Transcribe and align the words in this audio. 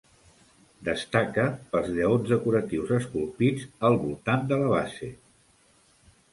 Destaca 0.87 1.43
pels 1.75 1.91
lleons 1.99 2.33
decoratius 2.33 2.95
esculpits 2.97 3.69
al 3.91 4.01
voltant 4.07 4.51
de 4.53 4.61
la 4.65 4.75
base. 4.77 5.15